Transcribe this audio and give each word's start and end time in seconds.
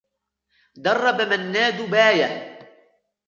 درّب 0.75 1.21
منّاد 1.21 1.81
باية. 1.91 2.57